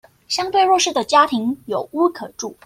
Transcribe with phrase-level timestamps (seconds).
[0.03, 2.57] 讓相對弱勢的家庭有屋可住